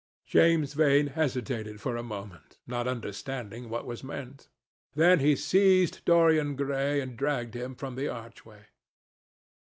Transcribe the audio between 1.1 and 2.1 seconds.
hesitated for a